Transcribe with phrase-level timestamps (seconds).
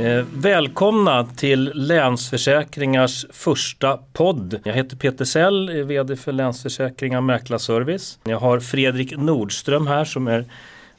[0.00, 4.60] Eh, välkomna till Länsförsäkringars första podd.
[4.64, 8.18] Jag heter Peter Sell, är VD för Länsförsäkringar Mäklarservice.
[8.24, 10.44] Jag har Fredrik Nordström här som är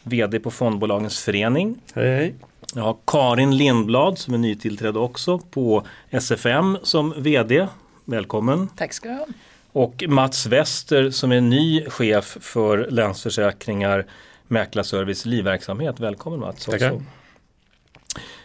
[0.03, 1.79] VD på Fondbolagens förening.
[1.93, 2.35] Hej hej.
[2.75, 7.67] Jag har Karin Lindblad som är nytillträdd också på SFM som VD.
[8.05, 8.67] Välkommen.
[8.75, 9.25] Tack ska du ha.
[9.71, 14.05] Och Mats Wester som är ny chef för Länsförsäkringar
[14.47, 15.99] Mäklarservice livverksamhet.
[15.99, 16.65] Välkommen Mats.
[16.65, 16.91] Tackar.
[16.91, 17.05] Också.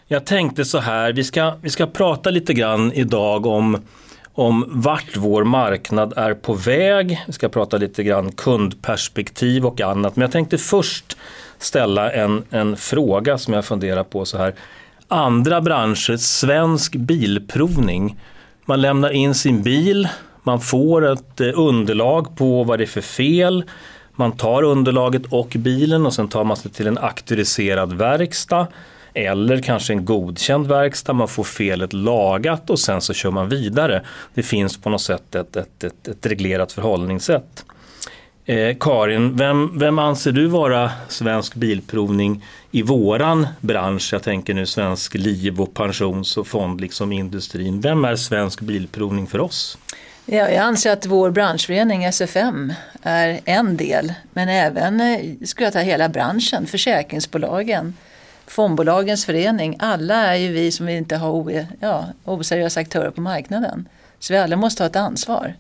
[0.08, 3.82] Jag tänkte så här, vi ska, vi ska prata lite grann idag om,
[4.32, 7.24] om vart vår marknad är på väg.
[7.26, 10.16] Vi ska prata lite grann kundperspektiv och annat.
[10.16, 11.16] Men jag tänkte först
[11.58, 14.54] ställa en, en fråga som jag funderar på så här.
[15.08, 18.16] Andra branscher, svensk bilprovning.
[18.64, 20.08] Man lämnar in sin bil,
[20.42, 23.64] man får ett eh, underlag på vad det är för fel.
[24.12, 28.66] Man tar underlaget och bilen och sen tar man sig till en auktoriserad verkstad
[29.16, 34.02] eller kanske en godkänd verkstad, man får felet lagat och sen så kör man vidare.
[34.34, 37.64] Det finns på något sätt ett, ett, ett, ett reglerat förhållningssätt.
[38.44, 44.08] Eh, Karin, vem, vem anser du vara Svensk Bilprovning i våran bransch?
[44.12, 47.80] Jag tänker nu Svensk Liv och pensions och fond, liksom industrin.
[47.80, 49.78] Vem är Svensk Bilprovning för oss?
[50.26, 52.72] Ja, jag anser att vår branschförening SFM
[53.02, 57.94] är en del, men även eh, skulle jag ta hela branschen, försäkringsbolagen,
[58.46, 59.76] fondbolagens förening.
[59.78, 63.88] Alla är ju vi som inte har o, ja, oseriösa aktörer på marknaden.
[64.18, 65.54] Så vi alla måste ha ett ansvar.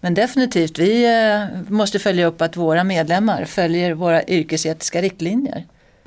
[0.00, 5.64] Men definitivt, vi eh, måste följa upp att våra medlemmar följer våra yrkesetiska riktlinjer.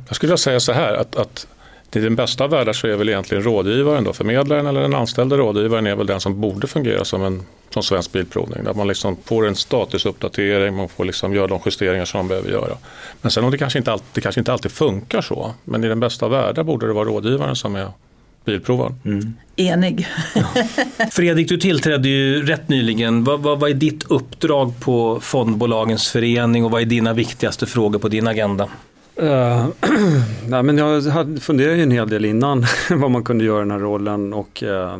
[0.07, 1.47] Jag skulle vilja säga så här att, att
[1.95, 5.37] i den bästa av världar så är väl egentligen rådgivaren, då, förmedlaren eller den anställda
[5.37, 8.63] rådgivaren är väl den som borde fungera som en som Svensk Bilprovning.
[8.63, 12.49] Där man liksom får en statusuppdatering, man får liksom göra de justeringar som man behöver
[12.49, 12.77] göra.
[13.21, 15.87] Men sen om det kanske inte alltid, det kanske inte alltid funkar så, men i
[15.87, 17.87] den bästa av världar borde det vara rådgivaren som är
[18.45, 18.95] bilprovaren.
[19.05, 19.33] Mm.
[19.55, 20.07] Enig.
[21.11, 23.23] Fredrik, du tillträdde ju rätt nyligen.
[23.23, 27.99] Vad, vad, vad är ditt uppdrag på Fondbolagens förening och vad är dina viktigaste frågor
[27.99, 28.69] på din agenda?
[29.21, 29.67] Uh,
[30.47, 33.61] nej, men jag hade, funderade ju en hel del innan vad man kunde göra i
[33.61, 34.97] den här rollen och uh,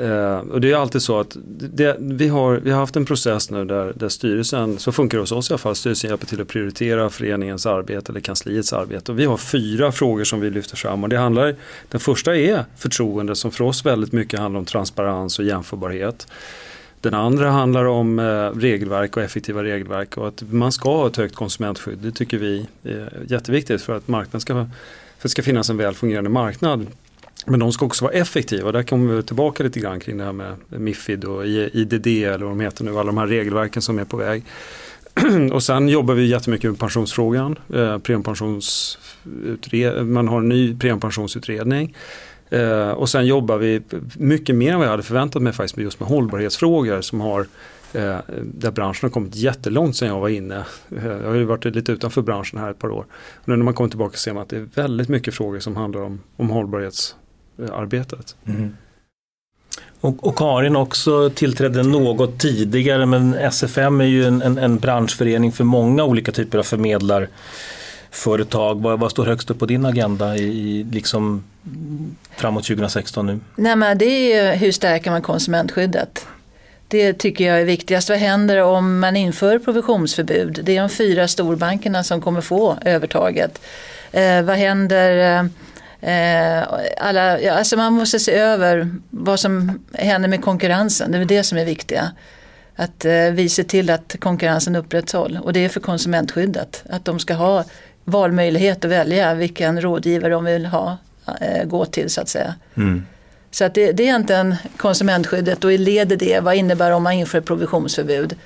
[0.00, 3.50] Uh, och det är alltid så att det, vi, har, vi har haft en process
[3.50, 6.40] nu där, där styrelsen, så funkar det hos oss i alla fall, styrelsen hjälper till
[6.40, 9.12] att prioritera föreningens arbete eller kansliets arbete.
[9.12, 11.54] Och vi har fyra frågor som vi lyfter fram och det handlar,
[11.88, 16.26] den första är förtroende som för oss väldigt mycket handlar om transparens och jämförbarhet.
[17.00, 21.16] Den andra handlar om eh, regelverk och effektiva regelverk och att man ska ha ett
[21.16, 21.98] högt konsumentskydd.
[21.98, 24.68] Det tycker vi är jätteviktigt för att marknaden ska, för att
[25.22, 26.86] det ska finnas en väl fungerande marknad.
[27.46, 28.72] Men de ska också vara effektiva.
[28.72, 32.50] Där kommer vi tillbaka lite grann kring det här med Mifid och IDD eller vad
[32.50, 32.90] de heter nu.
[32.90, 34.44] Alla de här regelverken som är på väg.
[35.52, 37.58] och sen jobbar vi jättemycket med pensionsfrågan.
[37.74, 37.98] Eh,
[40.04, 41.94] man har en ny premiepensionsutredning.
[42.50, 43.82] Eh, och sen jobbar vi
[44.16, 47.40] mycket mer än vad jag hade förväntat mig faktiskt med just med hållbarhetsfrågor som har
[47.92, 50.64] eh, där branschen har kommit jättelångt sedan jag var inne.
[50.96, 53.06] Eh, jag har ju varit lite utanför branschen här ett par år.
[53.34, 55.76] Och nu när man kommer tillbaka ser man att det är väldigt mycket frågor som
[55.76, 58.36] handlar om, om hållbarhetsarbetet.
[58.44, 58.76] Mm.
[60.00, 65.52] Och, och, Karin också tillträdde något tidigare men SFM är ju en, en, en branschförening
[65.52, 66.62] för många olika typer av
[68.10, 68.82] företag?
[68.82, 71.44] Vad, vad står högst upp på din agenda i, i liksom
[72.36, 73.40] framåt 2016 nu?
[73.56, 76.26] Nej, men det är hur stärker man konsumentskyddet?
[76.88, 78.08] Det tycker jag är viktigast.
[78.08, 80.60] Vad händer om man inför provisionsförbud?
[80.62, 83.60] Det är de fyra storbankerna som kommer få övertaget.
[84.12, 85.38] Eh, vad händer
[86.00, 86.62] eh,
[86.98, 91.12] alla, ja, alltså man måste se över vad som händer med konkurrensen.
[91.12, 92.10] Det är det som är viktiga.
[92.76, 95.40] Att eh, vi ser till att konkurrensen upprätthålls.
[95.40, 96.84] Och det är för konsumentskyddet.
[96.90, 97.64] Att de ska ha
[98.08, 100.96] valmöjlighet att välja vilken rådgivare de vill ha,
[101.40, 102.54] eh, gå till så att säga.
[102.76, 103.06] Mm.
[103.50, 107.02] Så att det, det är egentligen konsumentskyddet och i led i det, vad innebär om
[107.02, 108.36] man inför provisionsförbud?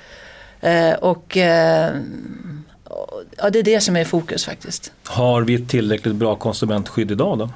[0.61, 1.91] Eh, och eh,
[3.37, 4.91] ja, det är det som är fokus faktiskt.
[5.03, 7.49] Har vi ett tillräckligt bra konsumentskydd idag då?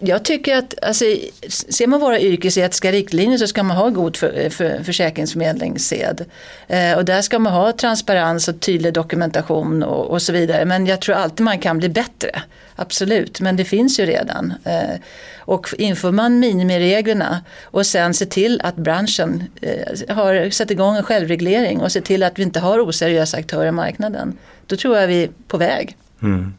[0.00, 1.04] Jag tycker att, alltså,
[1.48, 6.24] ser man våra yrkesetiska riktlinjer så ska man ha god för, för, försäkringsförmedlingssed.
[6.68, 10.64] Eh, och där ska man ha transparens och tydlig dokumentation och, och, så vidare.
[10.64, 12.42] Men jag tror alltid man kan bli bättre.
[12.76, 14.54] Absolut, men det finns ju redan.
[14.64, 15.00] Eh,
[15.38, 21.02] och inför man minimireglerna och sen se till att branschen eh, har satt igång en
[21.02, 24.38] självreglering och se till att vi inte har oseriösa aktörer i marknaden.
[24.68, 25.96] Då tror jag vi är på väg.
[26.22, 26.54] Mm.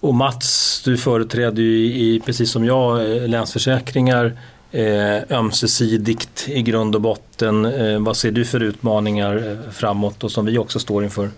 [0.00, 4.38] Och Mats, du företräder ju i, precis som jag eh, Länsförsäkringar
[4.70, 7.64] eh, ömsesidigt i grund och botten.
[7.64, 11.30] Eh, vad ser du för utmaningar eh, framåt och som vi också står inför?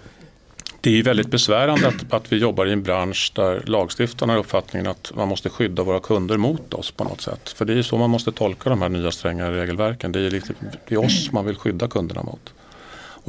[0.80, 4.86] Det är väldigt besvärande att, att vi jobbar i en bransch där lagstiftarna har uppfattningen
[4.86, 7.48] att man måste skydda våra kunder mot oss på något sätt.
[7.48, 10.12] För det är så man måste tolka de här nya strängare regelverken.
[10.12, 10.54] Det är, lite,
[10.88, 12.52] det är oss man vill skydda kunderna mot.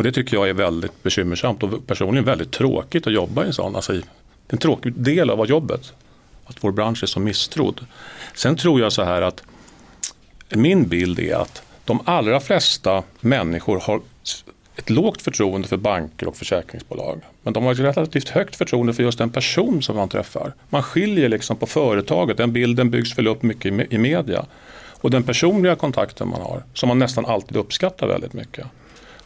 [0.02, 3.54] Och det tycker jag är väldigt bekymmersamt och personligen väldigt tråkigt att jobba i en
[3.54, 3.76] sån.
[3.76, 3.94] Alltså,
[4.48, 5.94] en tråkig del av jobbet.
[6.46, 7.86] Att vår bransch är så misstrodd.
[8.36, 9.44] Sen tror jag så här att
[10.50, 14.02] min bild är att de allra flesta människor har
[14.76, 17.22] ett lågt förtroende för banker och försäkringsbolag.
[17.44, 20.54] Men de har ett relativt högt förtroende för just den person som man träffar.
[20.70, 24.46] Man skiljer liksom på företaget, den bilden byggs väl upp mycket i media.
[25.02, 28.68] Och den personliga kontakten man har, som man nästan alltid uppskattar väldigt mycket.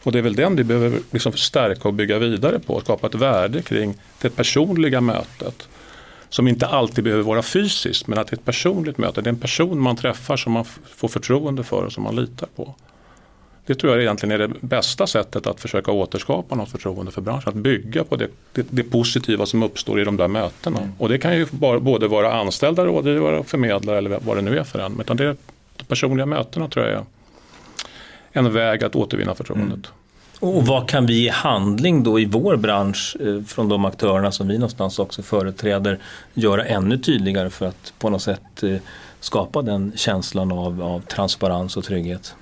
[0.06, 3.14] Och det är väl den vi behöver liksom stärka och bygga vidare på, skapa ett
[3.14, 5.68] värde kring det personliga mötet.
[6.28, 9.20] Som inte alltid behöver vara fysiskt, men att det är ett personligt möte.
[9.20, 10.64] Det är en person man träffar som man
[10.96, 12.74] får förtroende för och som man litar på.
[13.66, 17.48] Det tror jag egentligen är det bästa sättet att försöka återskapa något förtroende för branschen.
[17.48, 20.78] Att bygga på det, det, det positiva som uppstår i de där mötena.
[20.78, 20.92] Mm.
[20.98, 24.58] Och det kan ju bara, både vara anställda rådgivare och förmedlare eller vad det nu
[24.58, 25.00] är för en.
[25.00, 25.36] Utan det,
[25.76, 27.04] de personliga mötena tror jag är
[28.36, 29.86] en väg att återvinna förtroendet.
[30.42, 30.54] Mm.
[30.54, 34.48] Och vad kan vi i handling då i vår bransch eh, från de aktörerna som
[34.48, 35.98] vi någonstans också företräder
[36.34, 38.76] göra ännu tydligare för att på något sätt eh,
[39.20, 42.34] skapa den känslan av, av transparens och trygghet?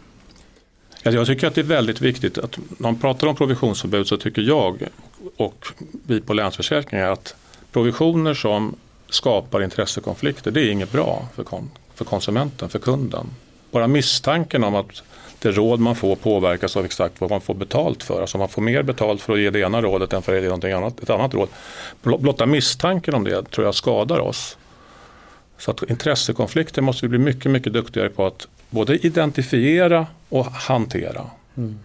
[1.03, 4.43] Jag tycker att det är väldigt viktigt att när man pratar om provisionsförbud så tycker
[4.43, 4.89] jag
[5.37, 5.67] och
[6.07, 7.35] vi på Länsförsäkringar att
[7.73, 8.77] provisioner som
[9.09, 13.27] skapar intressekonflikter det är inget bra för, kon för konsumenten, för kunden.
[13.71, 15.03] Bara misstanken om att
[15.45, 18.21] det råd man får påverkas av exakt vad man får betalt för.
[18.21, 20.49] Alltså man får mer betalt för att ge det ena rådet än för att ge
[20.49, 21.49] någonting annat, ett annat råd.
[22.03, 24.57] Blotta misstanken om det tror jag skadar oss.
[25.59, 31.27] Så att intressekonflikter måste vi bli mycket, mycket duktigare på att både identifiera och hantera.
[31.57, 31.79] Mm.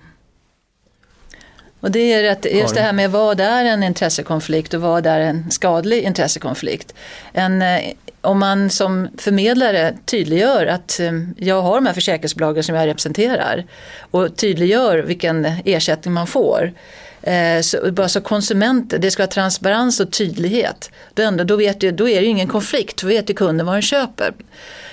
[1.79, 5.19] Och det är att just det här med vad är en intressekonflikt och vad är
[5.19, 6.93] en skadlig intressekonflikt.
[7.33, 7.81] En, eh,
[8.21, 13.65] om man som förmedlare tydliggör att eh, jag har de här försäkringsbolagen som jag representerar
[14.11, 16.73] och tydliggör vilken ersättning man får.
[17.21, 20.91] Eh, så, bara så konsumenter, det ska vara transparens och tydlighet.
[21.13, 23.65] Då, ändå, då, vet du, då är det ju ingen konflikt, då vet ju kunden
[23.65, 24.33] vad den köper.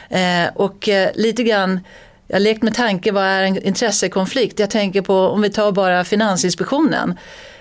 [0.08, 1.80] Eh, och lite grann
[2.28, 4.58] jag har lekt med tanke, vad är en intressekonflikt?
[4.58, 7.18] Jag tänker på, om vi tar bara Finansinspektionen.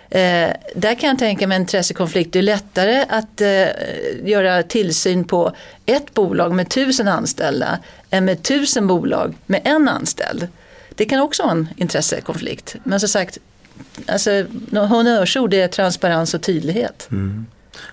[0.09, 2.33] Eh, där kan jag tänka mig en intressekonflikt.
[2.33, 3.67] Det är lättare att eh,
[4.29, 5.55] göra tillsyn på
[5.85, 7.79] ett bolag med tusen anställda
[8.09, 10.47] än med tusen bolag med en anställd.
[10.95, 12.75] Det kan också vara en intressekonflikt.
[12.83, 13.37] Men som sagt,
[14.05, 17.07] alltså, honnörsord är transparens och tydlighet.
[17.11, 17.45] Mm.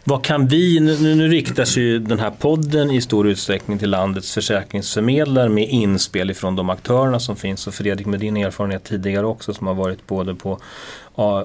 [0.05, 3.91] Vad kan vi, nu, nu riktar sig ju den här podden i stor utsträckning till
[3.91, 7.67] landets försäkringsförmedlare med inspel ifrån de aktörerna som finns.
[7.67, 10.59] Och Fredrik med din erfarenhet tidigare också som har varit både på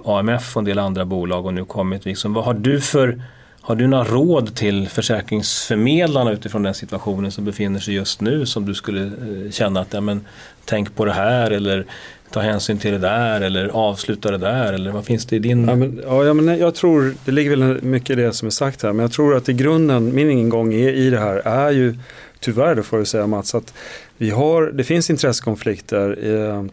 [0.05, 2.05] AMF och en del andra bolag och nu kommit.
[2.05, 3.21] Liksom, vad har du för
[3.67, 8.65] har du några råd till försäkringsförmedlarna utifrån den situationen som befinner sig just nu som
[8.65, 10.25] du skulle eh, känna att ja, men,
[10.65, 11.85] tänk på det här eller
[12.31, 15.67] ta hänsyn till det där eller avsluta det där eller vad finns det i din?
[15.67, 18.83] Ja, men, ja, men jag tror, det ligger väl mycket i det som är sagt
[18.83, 21.97] här, men jag tror att i grunden, min ingång i, i det här är ju
[22.39, 23.73] tyvärr då får jag säga Mats, att
[24.17, 26.65] vi har, det finns intressekonflikter eh,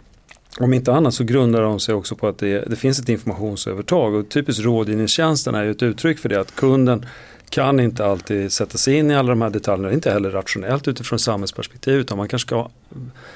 [0.59, 4.15] om inte annat så grundar de sig också på att det, det finns ett informationsövertag
[4.15, 7.07] och typiskt rådgivningstjänsten är ju ett uttryck för det att kunden
[7.55, 11.19] kan inte alltid sätta sig in i alla de här detaljerna, inte heller rationellt utifrån
[11.19, 12.71] samhällsperspektiv utan man kanske ska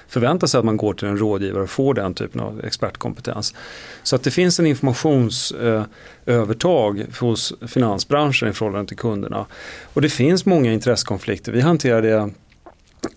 [0.09, 3.55] förvänta sig att man går till en rådgivare och får den typen av expertkompetens.
[4.03, 9.47] Så att det finns en informationsövertag eh, hos finansbranschen i förhållande till kunderna.
[9.93, 12.31] Och det finns många intressekonflikter, vi hanterar det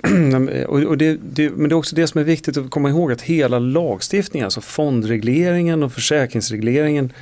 [0.67, 3.21] och det, det, men det är också det som är viktigt att komma ihåg att
[3.21, 7.13] hela lagstiftningen, alltså fondregleringen och försäkringsregleringen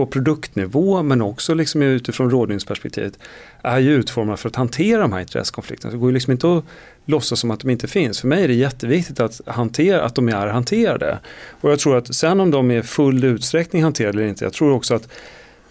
[0.00, 3.18] på produktnivå men också liksom utifrån rådgivningsperspektivet
[3.62, 5.92] är ju utformade för att hantera de här intressekonflikterna.
[5.92, 6.64] Det går ju liksom inte att
[7.04, 8.20] låtsas som att de inte finns.
[8.20, 11.18] För mig är det jätteviktigt att, hantera, att de är hanterade.
[11.60, 14.72] Och jag tror att sen om de är full utsträckning hanterade eller inte, jag tror
[14.72, 15.08] också att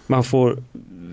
[0.08, 0.64] man får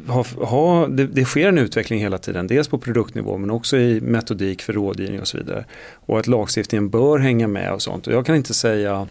[0.07, 4.01] ha, ha det, det, sker en utveckling hela tiden, dels på produktnivå men också i
[4.01, 5.65] metodik för rådgivning och så vidare.
[5.95, 8.07] Och att lagstiftningen bör hänga med och sånt.
[8.07, 9.09] Och jag kan inte säga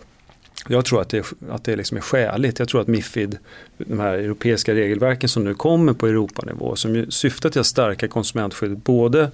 [0.68, 2.60] jag tror att det, att det liksom är skäligt.
[2.60, 3.38] Jag tror att Mifid,
[3.78, 8.08] de här europeiska regelverken som nu kommer på Europanivå som ju syftar till att stärka
[8.08, 9.32] konsumentskyddet både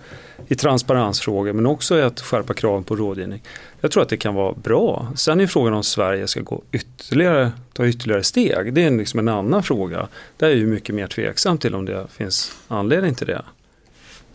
[0.47, 3.41] i transparensfrågor men också i att skärpa kraven på rådgivning.
[3.81, 5.11] Jag tror att det kan vara bra.
[5.15, 8.73] Sen är frågan om Sverige ska gå ytterligare, ta ytterligare steg.
[8.73, 10.07] Det är liksom en annan fråga.
[10.37, 13.41] Där är jag mycket mer tveksam till om det finns anledning till det.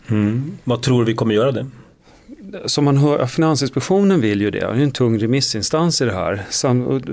[0.07, 0.57] Mm.
[0.63, 1.65] Vad tror du vi kommer göra det?
[2.65, 6.45] Som man hör, Finansinspektionen vill ju det, det är en tung remissinstans i det här.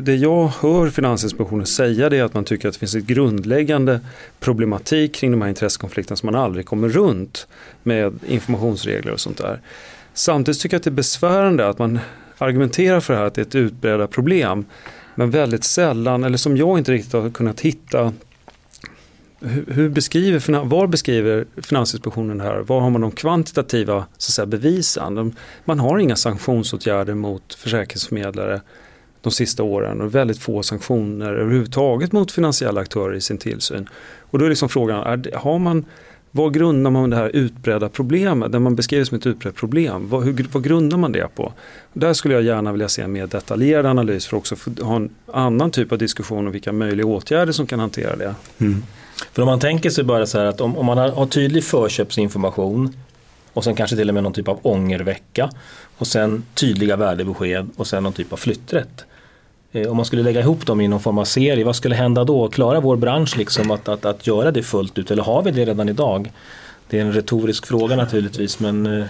[0.03, 4.01] det jag hör Finansinspektionen säga det är att man tycker att det finns ett grundläggande
[4.41, 7.47] problematik kring de här intressekonflikterna som man aldrig kommer runt
[7.83, 9.61] med informationsregler och sånt där.
[10.15, 11.99] Samtidigt tycker jag att det är besvärande att man
[12.39, 14.65] argumenterar för det här att det är ett utbredda problem
[15.15, 18.13] men väldigt sällan, eller som jag inte riktigt har kunnat hitta
[19.69, 22.59] hur beskriver, var beskriver Finansinspektionen det här?
[22.59, 25.35] Var har man de kvantitativa så säga, bevisen?
[25.65, 28.61] Man har inga sanktionsåtgärder mot försäkringsförmedlare
[29.21, 33.89] de sista åren och väldigt få sanktioner överhuvudtaget mot finansiella aktörer i sin tillsyn.
[34.21, 35.85] Och då är liksom frågan, är, har man,
[36.37, 40.25] vad grundar man det här utbredda problemet, det man beskriver som ett utbrett problem, vad,
[40.25, 41.53] hur, vad grundar man det på?
[41.93, 45.11] Där skulle jag gärna vilja se en mer detaljerad analys för att också ha en
[45.33, 48.35] annan typ av diskussion om vilka möjliga åtgärder som kan hantera det.
[48.59, 48.83] Mm.
[49.33, 51.65] För om man tänker sig bara så här att om, om man har, har tydlig
[51.65, 52.97] förköpsinformation
[53.53, 55.51] och sen kanske till och med någon typ av ångervecka
[55.99, 59.05] och sen tydliga värdebesked och sen någon typ av flytträtt.
[59.75, 62.25] Eh, om man skulle lägga ihop dem i någon form av serie, vad skulle hända
[62.25, 62.49] då?
[62.49, 65.65] Klarar vår bransch liksom att, att, att göra det fullt ut eller har vi det
[65.65, 66.33] redan idag?
[66.91, 69.07] Det är en retorisk fråga naturligtvis men eh,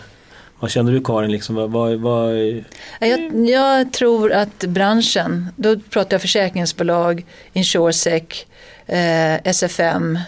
[0.60, 1.32] vad känner du Karin?
[1.32, 2.30] Liksom, vad, vad, vad...
[2.30, 2.62] Eh,
[3.00, 8.46] jag, jag, tror att branschen, då pratar jag försäkringsbolag, Insuresec,
[8.86, 10.18] eh, SFM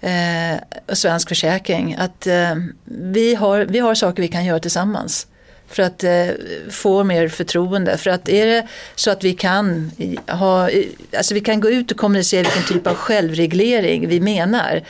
[0.00, 1.96] eh, och Svensk Försäkring.
[1.98, 2.54] Att eh,
[2.84, 5.26] vi, har, vi har saker vi kan göra tillsammans
[5.74, 6.26] för att eh,
[6.70, 7.96] få mer förtroende.
[7.96, 9.90] För att är det så att vi kan,
[10.28, 10.70] ha,
[11.16, 14.82] alltså vi kan gå ut och kommunicera vilken typ av självreglering vi menar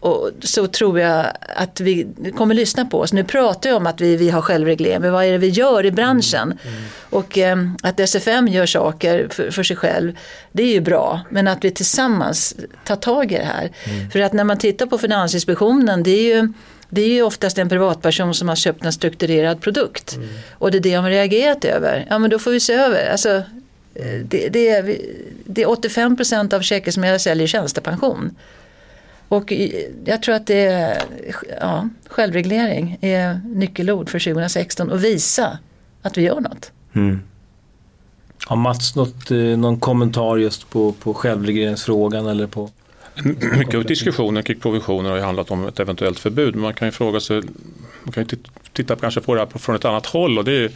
[0.00, 1.26] och så tror jag
[1.56, 3.12] att vi kommer lyssna på oss.
[3.12, 5.86] Nu pratar jag om att vi, vi har självreglering, men vad är det vi gör
[5.86, 6.42] i branschen?
[6.42, 6.74] Mm.
[6.76, 6.88] Mm.
[7.10, 10.18] Och eh, att SFM gör saker för, för, sig själv,
[10.52, 11.20] det är ju bra.
[11.30, 13.70] Men att vi tillsammans tar tag i det här.
[13.84, 14.10] Mm.
[14.10, 16.52] För att när man tittar på Finansinspektionen, det är ju
[16.94, 20.16] det är ju oftast en privatperson som har köpt en strukturerad produkt.
[20.16, 20.28] Mm.
[20.52, 22.06] Och det är det de har reagerat över.
[22.10, 23.10] Ja men då får vi se över.
[23.10, 23.28] Alltså,
[23.94, 24.96] eh, det, det, är,
[25.44, 28.34] det är 85 procent av försäkringsmedel säljer tjänstepension.
[29.28, 29.52] Och
[30.04, 31.02] jag tror att det är,
[31.60, 35.58] ja, självreglering är nyckelord för 2016 och visa
[36.02, 36.72] att vi gör något.
[36.92, 37.20] Mm.
[38.46, 42.70] Har Mats något, eh, någon kommentar just på, på självregleringsfrågan eller på?
[43.58, 46.54] Mycket av diskussionen kring provisioner har ju handlat om ett eventuellt förbud.
[46.54, 47.42] Men man kan ju fråga sig,
[48.02, 48.36] man kan ju
[48.72, 50.70] titta kanske på det här från ett annat håll och det är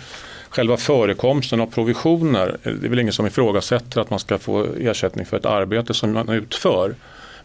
[0.49, 2.57] själva förekomsten av provisioner.
[2.63, 6.13] Det är väl ingen som ifrågasätter att man ska få ersättning för ett arbete som
[6.13, 6.95] man utför.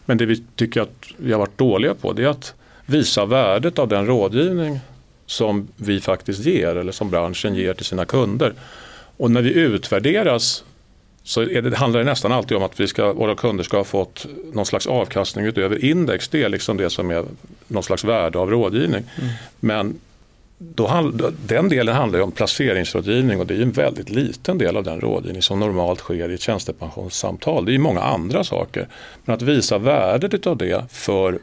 [0.04, 2.54] Men det vi tycker att vi har varit dåliga på det är att
[2.86, 4.80] visa värdet av den rådgivning
[5.26, 8.52] som vi faktiskt ger eller som branschen ger till sina kunder.
[9.16, 10.64] Och när vi utvärderas
[11.24, 14.26] så det, handlar det nästan alltid om att vi ska, våra kunder ska ha fått
[14.52, 16.28] någon slags avkastning utöver index.
[16.28, 17.24] Det är liksom det som är
[17.68, 19.04] någon slags värde av rådgivning.
[19.18, 19.30] Mm.
[19.60, 20.00] Men
[20.58, 21.12] då,
[21.46, 25.00] den delen handlar ju om placeringsrådgivning och det är en väldigt liten del av den
[25.00, 27.64] rådgivning som normalt sker i ett tjänstepensionssamtal.
[27.64, 28.88] Det är många andra saker.
[29.24, 31.38] Men att visa värdet av det för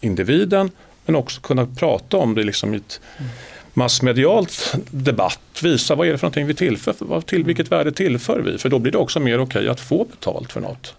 [0.00, 0.70] individen
[1.04, 3.00] men också kunna prata om det liksom i ett
[3.74, 5.40] massmedialt debatt.
[5.62, 8.58] Visa vad är det för någonting vi tillför, till, vilket värde tillför vi?
[8.58, 10.94] För då blir det också mer okej okay att få betalt för något.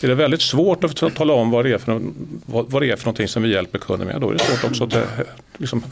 [0.00, 2.00] Är det väldigt svårt att tala om vad det är för,
[2.46, 4.70] vad, vad det är för någonting som vi hjälper kunden med, då är det svårt
[4.70, 5.02] också att eh,
[5.56, 5.82] liksom,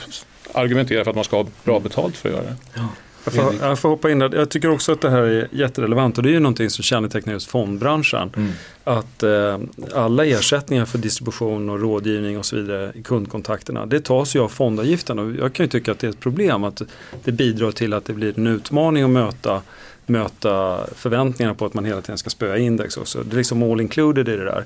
[0.53, 2.57] argumentera för att man ska ha bra betalt för att göra det.
[2.75, 2.89] Ja.
[3.27, 4.35] Jag får, jag får hoppa in där.
[4.35, 7.33] Jag tycker också att det här är jätterelevant och det är ju någonting som kännetecknar
[7.33, 8.31] just fondbranschen.
[8.37, 8.53] Mm.
[8.85, 9.59] Att eh,
[9.95, 14.49] alla ersättningar för distribution och rådgivning och så vidare i kundkontakterna det tas ju av
[14.49, 16.83] fondavgiften och jag kan ju tycka att det är ett problem att
[17.25, 19.63] det bidrar till att det blir en utmaning att möta
[20.07, 23.23] möta förväntningarna på att man hela tiden ska spöa index också.
[23.23, 24.65] Det är liksom all included i det där.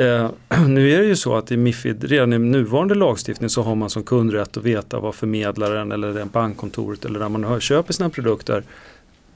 [0.00, 0.30] Eh,
[0.66, 3.90] nu är det ju så att i Mifid, redan i nuvarande lagstiftning så har man
[3.90, 8.62] som kund rätt att veta vad förmedlaren eller bankkontoret eller där man köper sina produkter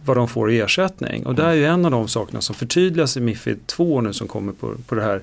[0.04, 1.26] vad de får i ersättning.
[1.26, 4.28] Och det är ju en av de sakerna som förtydligas i Mifid 2 nu som
[4.28, 5.22] kommer på, på det här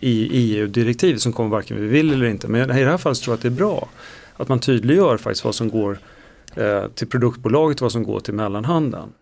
[0.00, 2.48] i EU-direktivet som kommer varken vi vill eller inte.
[2.48, 3.88] Men i det här fallet tror jag att det är bra
[4.36, 5.98] att man tydliggör faktiskt vad som går
[6.56, 9.12] eh, till produktbolaget och vad som går till mellanhanden.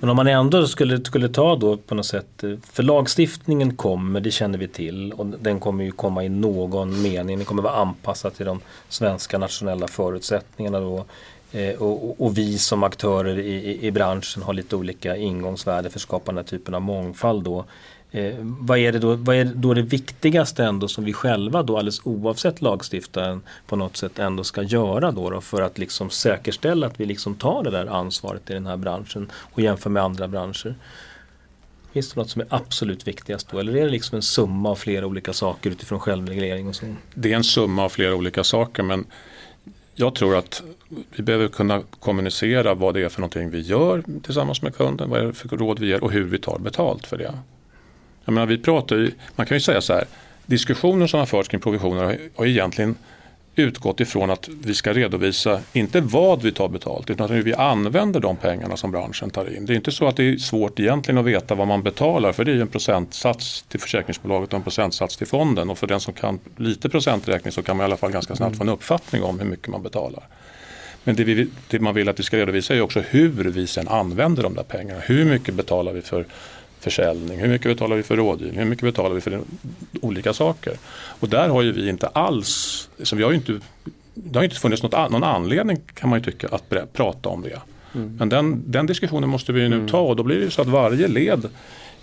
[0.00, 4.20] Men om man ändå skulle, skulle ta då på något sätt, eh, för lagstiftningen kommer,
[4.20, 7.74] det känner vi till och den kommer ju komma i någon mening, den kommer vara
[7.74, 11.04] anpassad till de svenska nationella förutsättningarna då.
[11.52, 15.98] Eh, och, och, vi som aktörer i, i, i branschen har lite olika ingångsvärde för
[15.98, 17.64] att skapa den här typen av mångfald då.
[18.10, 21.76] Eh, vad, är det då, vad är då det viktigaste ändå som vi själva då
[21.76, 26.86] alldeles oavsett lagstiftaren på något sätt ändå ska göra då, då för att liksom säkerställa
[26.86, 30.28] att vi liksom tar det där ansvaret i den här branschen och jämför med andra
[30.28, 30.74] branscher?
[31.92, 34.76] Finns det något som är absolut viktigast då eller är det liksom en summa av
[34.76, 36.86] flera olika saker utifrån självreglering och så?
[37.14, 39.04] Det är en summa av flera olika saker men
[39.94, 40.62] jag tror att
[41.10, 45.20] vi behöver kunna kommunicera vad det är för någonting vi gör tillsammans med kunden, vad
[45.20, 47.34] är det för råd vi ger och hur vi tar betalt för det.
[48.28, 50.04] Jag menar, vi pratar ju, man kan ju säga så här,
[50.46, 52.94] diskussioner som har förts kring provisioner har, har egentligen
[53.54, 58.20] utgått ifrån att vi ska redovisa inte vad vi tar betalt utan hur vi använder
[58.20, 59.66] de pengarna som branschen tar in.
[59.66, 62.44] Det är inte så att det är svårt egentligen att veta vad man betalar för
[62.44, 66.00] det är ju en procentsats till försäkringsbolaget och en procentsats till fonden och för den
[66.00, 69.22] som kan lite procenträkning så kan man i alla fall ganska snabbt få en uppfattning
[69.22, 70.22] om hur mycket man betalar.
[71.04, 73.88] Men det, vi, det man vill att vi ska redovisa är också hur vi sen
[73.88, 75.00] använder de där pengarna.
[75.00, 76.24] Hur mycket betalar vi för
[76.80, 79.40] försäljning, hur mycket betalar vi för rådgivning, hur mycket betalar vi för
[80.00, 80.72] olika saker.
[80.92, 83.60] Och där har ju vi inte alls, så vi har inte,
[84.14, 87.60] det har inte funnits något, någon anledning kan man ju tycka att prata om det.
[87.94, 88.16] Mm.
[88.18, 89.88] Men den, den diskussionen måste vi nu mm.
[89.88, 91.48] ta och då blir det så att varje led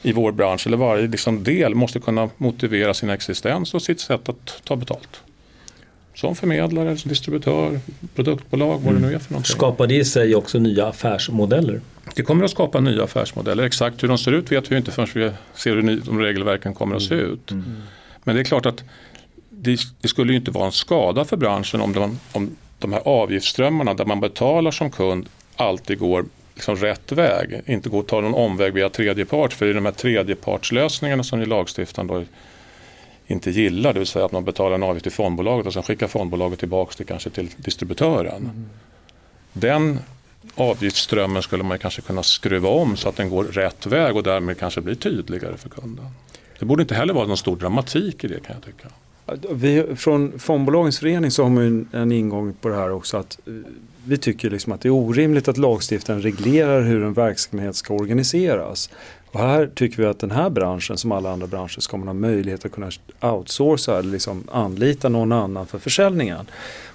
[0.02, 4.30] i vår bransch eller varje liksom del måste kunna motivera sin existens och sitt sätt
[4.30, 5.22] att ta betalt.
[6.14, 7.80] Som förmedlare, som distributör,
[8.16, 9.56] produktbolag, vad det nu är för någonting.
[9.56, 11.82] Skapar det i sig också nya affärsmodeller?
[12.14, 13.64] Det kommer att skapa nya affärsmodeller.
[13.64, 16.96] Exakt hur de ser ut vet vi inte förrän vi ser hur de regelverken kommer
[16.96, 17.26] att se mm.
[17.26, 17.52] ut.
[17.52, 17.64] Mm.
[18.24, 18.84] Men det är klart att
[19.50, 23.94] det, det, skulle inte vara en skada för branschen om de, om de här avgiftsströmmarna
[23.94, 27.62] där man betalar som kund alltid går liksom rätt väg.
[27.66, 29.54] Inte går att ta någon omväg via tredjepart.
[29.54, 32.24] För det är de här tredjepartslösningarna som lagstiftaren då
[33.28, 33.94] inte gillar.
[33.94, 36.94] Det vill säga att man betalar en avgift till fondbolaget och sen skickar fondbolaget tillbaka
[36.98, 38.36] det kanske till distributören.
[38.36, 38.70] Mm.
[39.54, 40.00] Den
[40.56, 44.60] avgiftsströmmen skulle man kanske kunna skruva om så att den går rätt väg och därmed
[44.60, 46.06] kanske blir tydligare för kunden.
[46.60, 48.90] Det borde inte heller vara någon stor dramatik i det kan jag tycka.
[49.56, 53.40] Vi, från fondbolagens förening så har man en, en ingång på det här också att
[53.48, 53.54] eh,
[54.08, 58.90] vi tycker liksom att det är orimligt att lagstiftaren reglerar hur en verksamhet ska organiseras.
[59.32, 62.14] Och här tycker vi att den här branschen som alla andra branscher ska man ha
[62.14, 66.46] möjlighet att kunna outsourca eller liksom anlita någon annan för försäljningen.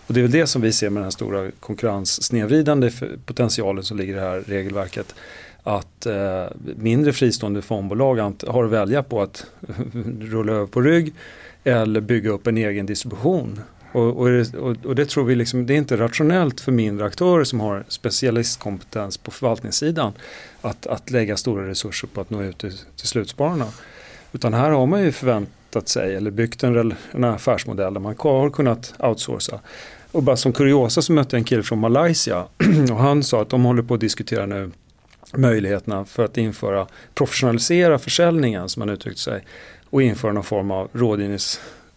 [0.06, 2.90] Och det är väl det som vi ser med den här stora konkurrenssnedvridande
[3.26, 5.14] potentialen som ligger i det här regelverket.
[5.62, 6.44] Att eh,
[6.76, 9.46] mindre fristående fondbolag har att välja på att
[10.20, 11.12] rulla över på rygg
[11.64, 13.60] eller bygga upp en egen distribution.
[13.92, 17.60] Och, och, och, det tror vi liksom, det är inte rationellt för mindre aktörer som
[17.60, 20.12] har specialistkompetens på förvaltningssidan
[20.60, 23.66] att, att lägga stora resurser på att nå ut till, till slutspararna.
[24.32, 28.50] Utan här har man ju förväntat sig eller byggt en, en affärsmodell där man har
[28.50, 29.60] kunnat outsourca.
[30.12, 32.44] Och bara som kuriosa så mötte jag en kille från Malaysia
[32.90, 34.70] och han sa att de håller på att diskutera nu
[35.34, 39.44] möjligheterna för att införa professionalisera försäljningen som man uttryckt sig
[39.90, 40.88] och införa någon form av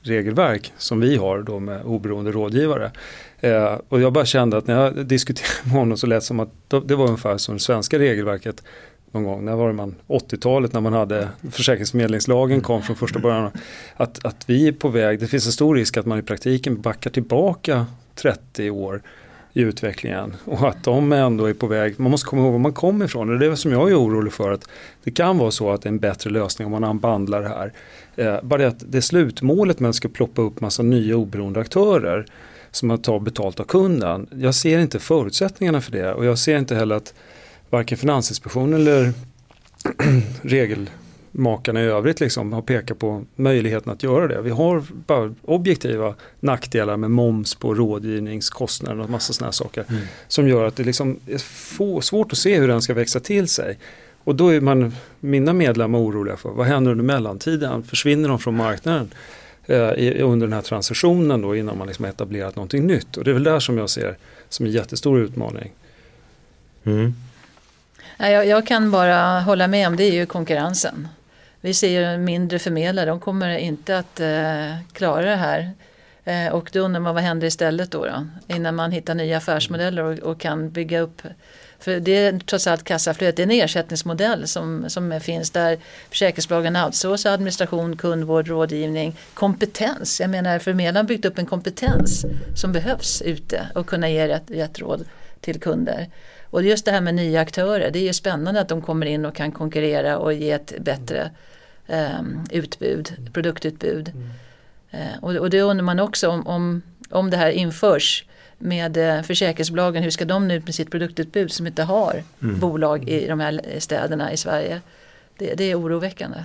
[0.04, 2.92] regelverk som vi har då med oberoende rådgivare.
[3.40, 6.40] Eh, och jag bara kände att när jag diskuterade med honom så lät det som
[6.40, 6.50] att
[6.86, 8.64] det var ungefär som det svenska regelverket
[9.12, 13.52] någon gång, när var det man 80-talet när man hade försäkringsförmedlingslagen kom från första början.
[13.96, 16.82] Att, att vi är på väg, det finns en stor risk att man i praktiken
[16.82, 17.86] backar tillbaka
[18.16, 19.02] 30 år
[19.54, 22.74] i utvecklingen och att de ändå är på väg, man måste komma ihåg var man
[22.74, 24.68] kommer ifrån och det är det som jag är orolig för att
[25.04, 27.74] det kan vara så att det är en bättre lösning om man anbandlar det här.
[28.16, 31.60] Eh, bara det att det är slutmålet med att ska ploppa upp massa nya oberoende
[31.60, 32.26] aktörer
[32.72, 34.28] som man tar betalt av kunden.
[34.32, 37.14] Jag ser inte förutsättningarna för det och jag ser inte heller att
[37.70, 39.14] varken Finansinspektionen eller
[41.34, 44.42] regelmakarna i övrigt liksom har pekat på möjligheten att göra det.
[44.42, 50.02] Vi har bara objektiva nackdelar med moms på rådgivningskostnader och massa sådana saker mm.
[50.28, 53.78] som gör att det liksom är svårt att se hur den ska växa till sig.
[54.26, 57.84] Och då är man, mina medlemmar oroliga för vad händer under mellantiden?
[57.84, 59.12] Försvinner de från marknaden
[59.66, 63.18] eh, under den här transitionen då innan man liksom etablerat någonting nytt?
[63.18, 64.18] Och det är väl där som jag ser
[64.50, 65.72] som en jättestor utmaning.
[66.86, 67.14] Mm.
[68.18, 71.08] Jag, jag kan bara hålla med om det är ju konkurrensen.
[71.66, 75.72] Vi ser ju mindre förmedlare, de kommer inte att eh, klara det här.
[76.24, 78.28] Eh, och då undrar man vad händer istället då, då?
[78.48, 81.22] Innan man hittar nya affärsmodeller och, och, kan bygga upp.
[81.80, 85.78] För det är trots allt kassaflödet, det är en ersättningsmodell som, som finns där
[86.10, 90.22] försäkringsbolagen outsourcar administration, kundvård, rådgivning, kompetens.
[90.22, 94.52] Jag menar förmedlaren har byggt upp en kompetens som behövs ute och kunna ge rätt,
[94.52, 95.06] rätt råd
[95.42, 96.10] till kunder.
[96.50, 99.26] Och just det här med nya aktörer, det är ju spännande att de kommer in
[99.26, 101.32] och kan konkurrera och ge ett bättre
[102.52, 104.10] utbud, produktutbud.
[104.10, 104.30] Mm.
[104.94, 108.26] Uh, och, och det undrar man också om, om, om det här införs
[108.58, 112.60] med uh, försäkringsbolagen, hur ska de nu ut med sitt produktutbud som inte har mm.
[112.60, 114.82] bolag i de här städerna i Sverige.
[115.38, 116.38] Det, det, är oroväckande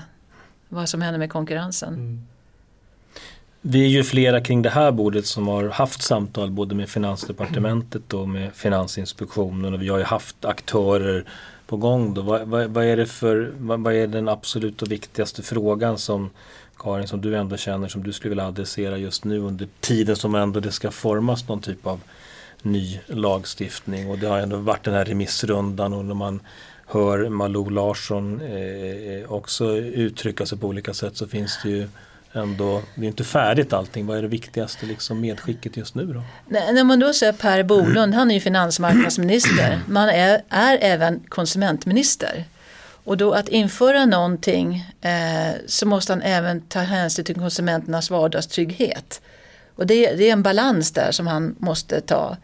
[0.68, 1.94] vad som händer med konkurrensen.
[1.94, 2.26] Mm.
[3.60, 8.14] Vi är ju flera kring det här bordet som har haft samtal både med Finansdepartementet
[8.14, 11.24] och med Finansinspektionen och vi har ju haft aktörer
[11.68, 12.22] på gång då?
[12.22, 16.30] Vad, vad, vad är det för, vad, vad, är den absolut och viktigaste frågan som
[16.78, 20.34] Karin, som du ändå känner som du skulle vilja adressera just nu under tiden som
[20.34, 22.00] ändå det ska formas någon typ av
[22.62, 26.40] ny lagstiftning och det har ändå varit den här remissrundan och när man
[26.86, 31.88] hör Malou Larsson eh, eh också uttrycka sig på olika sätt så finns det ju
[32.32, 34.06] ändå, det är inte färdigt allting.
[34.06, 36.22] Vad är det viktigaste liksom medskicket just nu då?
[36.48, 39.80] När man då säger Per Bolund, han är ju finansmarknadsminister.
[39.88, 42.44] Man är, är även konsumentminister.
[43.04, 49.20] Och då att införa någonting eh, så måste han även ta hänsyn till konsumenternas vardagstrygghet.
[49.76, 52.36] Och det, det är en balans där som han måste ta.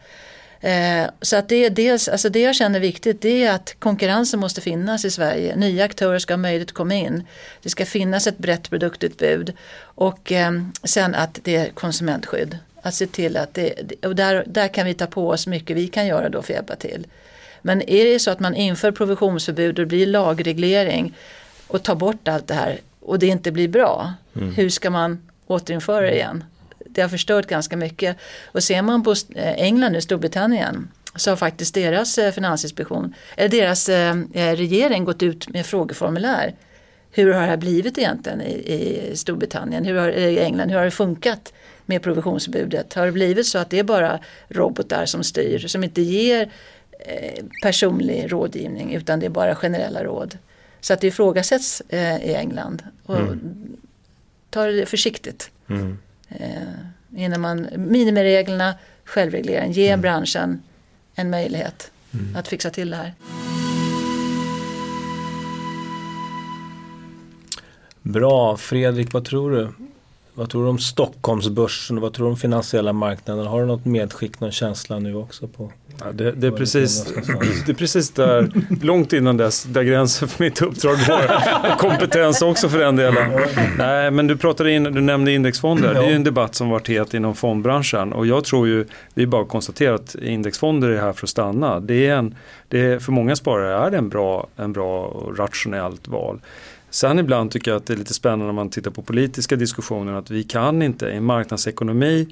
[0.61, 4.39] Eh, så att det, är dels, alltså det jag känner viktigt det är att konkurrensen
[4.39, 5.55] måste finnas i Sverige.
[5.55, 7.23] Nya aktörer ska ha möjlighet att komma in.
[7.61, 9.53] Det ska finnas ett brett produktutbud.
[9.79, 10.51] Och eh,
[10.83, 12.57] sen att det är konsumentskydd.
[12.81, 13.73] Att se till att det,
[14.05, 16.57] och där, där kan vi ta på oss mycket vi kan göra då för att
[16.57, 17.07] hjälpa till.
[17.61, 21.13] Men är det så att man inför provisionsförbud och det blir lagreglering
[21.67, 24.13] och tar bort allt det här och det inte blir bra.
[24.35, 24.55] Mm.
[24.55, 26.43] Hur ska man återinföra det igen?
[26.95, 28.17] Det har förstört ganska mycket.
[28.45, 33.49] Och ser man på eh, England nu, Storbritannien, så har faktiskt deras eh, finansinspektion, eller
[33.49, 36.55] deras eh, regering gått ut med frågeformulär.
[37.11, 40.85] Hur har det här blivit egentligen i, i Storbritannien, hur har, i England, hur har
[40.85, 41.53] det funkat
[41.85, 42.93] med provisionsförbudet?
[42.93, 46.51] Har det blivit så att det är bara robotar som styr, som inte ger
[47.61, 50.37] personlig rådgivning utan det är bara generella råd.
[50.81, 51.81] Så att det ifrågasätts
[52.21, 52.83] i England.
[53.05, 53.77] Och mm.
[54.49, 55.51] Ta det försiktigt.
[55.69, 55.97] Mm.
[56.39, 58.73] Eh, innan man, minimireglerna,
[59.05, 60.01] självreglering, ge mm.
[60.01, 60.63] branschen
[61.15, 62.35] en möjlighet mm.
[62.35, 63.13] att fixa till det här.
[68.01, 69.69] Bra, Fredrik vad tror du?
[70.37, 73.47] Vad tror du om Stockholmsbörsen och vad tror du om finansiella marknaden?
[73.47, 77.03] Har du något medskick, någon känsla nu också på Ja, det, det, är precis,
[77.65, 81.77] det är precis där, långt innan dess, där gränsen för mitt uppdrag går.
[81.77, 83.31] Kompetens också för den delen.
[83.77, 85.93] Nej, men du, pratade in, du nämnde indexfonder.
[85.93, 88.13] Det är ju en debatt som varit het inom fondbranschen.
[88.13, 91.29] Och jag tror ju, det är bara att konstatera att indexfonder är här för att
[91.29, 91.79] stanna.
[91.79, 92.35] Det är en,
[92.67, 96.39] det är, för många sparare är det en bra, en bra och rationellt val.
[96.95, 100.13] Sen ibland tycker jag att det är lite spännande när man tittar på politiska diskussioner
[100.13, 102.27] att vi kan inte i en marknadsekonomi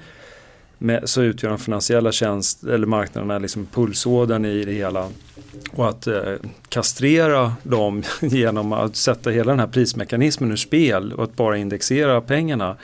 [0.78, 5.10] med, så utgör de finansiella tjänst, eller marknaderna liksom pulsådern i det hela.
[5.72, 6.34] Och att eh,
[6.70, 12.22] kastrera dem genom att sätta hela den här prismekanismen ur spel och att bara indexera
[12.22, 12.78] pengarna.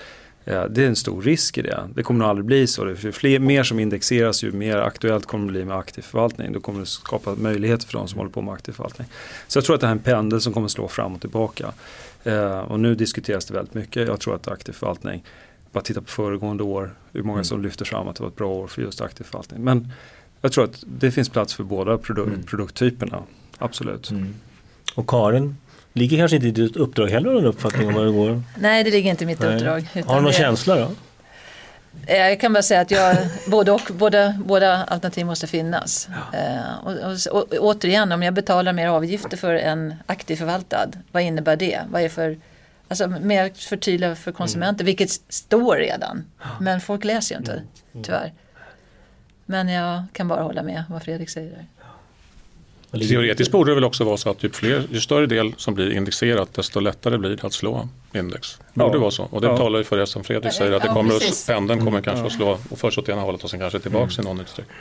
[0.45, 1.89] Det är en stor risk i det.
[1.93, 2.95] Det kommer nog aldrig bli så.
[2.95, 6.53] För fler, mer som indexeras ju mer aktuellt kommer det bli med aktiv förvaltning.
[6.53, 9.07] Då kommer det skapa möjligheter för de som håller på med aktiv förvaltning.
[9.47, 11.71] Så jag tror att det här är en pendel som kommer slå fram och tillbaka.
[12.23, 14.07] Eh, och nu diskuteras det väldigt mycket.
[14.07, 15.23] Jag tror att aktiv förvaltning
[15.71, 17.45] bara titta på föregående år, hur många mm.
[17.45, 19.63] som lyfter fram att det var ett bra år för just aktiv förvaltning.
[19.63, 19.91] Men
[20.41, 22.43] jag tror att det finns plats för båda produ mm.
[22.43, 23.23] produkttyperna,
[23.57, 24.11] absolut.
[24.11, 24.35] Mm.
[24.95, 25.57] Och Karin,
[25.99, 28.43] ligger kanske inte i ditt uppdrag heller någon uppfattning om vad det går?
[28.57, 29.55] Nej, det ligger inte i mitt Nej.
[29.55, 29.87] uppdrag.
[29.93, 30.33] Har du någon det...
[30.33, 30.91] känsla då?
[32.05, 36.09] Eh, jag kan bara säga att jag, både och, båda, båda alternativ måste finnas.
[36.31, 36.37] Ja.
[36.39, 36.93] Eh, och,
[37.31, 41.79] och, och, återigen, om jag betalar mer avgifter för en aktiv förvaltad, vad innebär det?
[41.89, 42.37] Vad är för
[42.89, 44.85] Alltså mer förtydliga för konsumenter, mm.
[44.85, 46.25] vilket står redan.
[46.59, 47.67] Men folk läser ju inte, mm.
[47.93, 48.03] mm.
[48.03, 48.33] tyvärr.
[49.45, 51.65] Men jag kan bara hålla med vad Fredrik säger där.
[52.91, 55.91] Teoretiskt borde det väl också vara så att ju, fler, ju större del som blir
[55.91, 58.57] indexerat desto lättare blir det att slå index.
[58.73, 59.01] Det borde ja.
[59.01, 59.23] vara så.
[59.23, 59.57] Och det ja.
[59.57, 62.03] talar ju för det som Fredrik säger att det kommer ja, att, pendeln kommer mm.
[62.03, 64.25] kanske att slå och först åt ena hållet och sen kanske tillbaka mm.
[64.25, 64.77] i någon utsträckning.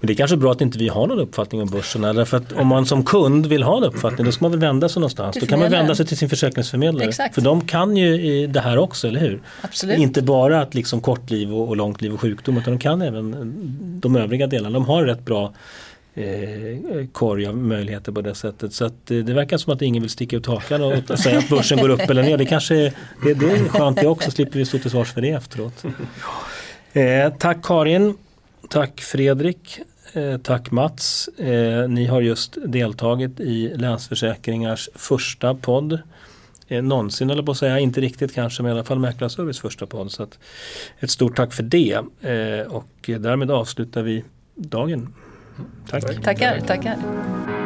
[0.00, 2.04] Men det är kanske bra att inte vi har någon uppfattning om börsen.
[2.04, 4.60] Eller för att om man som kund vill ha en uppfattning då ska man väl
[4.60, 5.36] vända sig någonstans.
[5.40, 7.08] Då kan man vända sig till sin försäkringsförmedlare.
[7.08, 7.34] Exakt.
[7.34, 9.40] För de kan ju det här också, eller hur?
[9.62, 9.98] Absolut.
[9.98, 14.00] Inte bara att liksom kortliv och, och långt liv och sjukdom utan de kan även
[14.00, 14.74] de övriga delarna.
[14.74, 15.54] De har rätt bra
[16.18, 18.72] eh, korg av möjligheter på det sättet.
[18.72, 21.48] Så att, eh, det verkar som att ingen vill sticka ut hakan och säga att
[21.48, 22.36] börsen går upp eller ner.
[22.36, 22.74] Det kanske
[23.22, 25.84] det, det är skönt det också, slipper vi stå till svars för det efteråt.
[26.92, 28.14] Eh, tack Karin.
[28.68, 29.80] Tack Fredrik.
[30.12, 31.28] Eh, tack Mats.
[31.28, 35.98] Eh, ni har just deltagit i Länsförsäkringars första podd.
[36.68, 39.86] Eh, någonsin eller på att säga, inte riktigt kanske men i alla fall Mäklarservice första
[39.86, 40.12] podd.
[40.12, 40.26] Så
[41.00, 45.14] ett stort tack för det eh, och därmed avslutar vi dagen.
[45.86, 46.02] Tack.
[46.22, 47.57] Tackar, tackar.